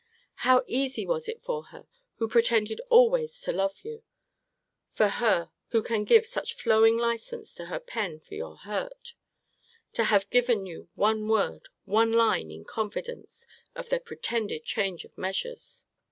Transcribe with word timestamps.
How 0.37 0.63
easy 0.65 1.05
was 1.05 1.29
it 1.29 1.43
for 1.43 1.65
her, 1.65 1.85
who 2.15 2.27
pretended 2.27 2.81
always 2.89 3.39
to 3.41 3.51
love 3.51 3.81
you; 3.83 4.01
for 4.89 5.07
her, 5.07 5.51
who 5.67 5.83
can 5.83 6.05
give 6.05 6.25
such 6.25 6.55
flowing 6.55 6.97
license 6.97 7.53
to 7.53 7.65
her 7.65 7.79
pen 7.79 8.19
for 8.19 8.33
your 8.33 8.57
hurt; 8.57 9.13
to 9.93 10.05
have 10.05 10.31
given 10.31 10.65
you 10.65 10.89
one 10.95 11.27
word, 11.27 11.69
one 11.85 12.13
line 12.13 12.49
(in 12.49 12.65
confidence) 12.65 13.45
of 13.75 13.89
their 13.89 13.99
pretended 13.99 14.65
change 14.65 15.05
of 15.05 15.15
measures! 15.19 15.85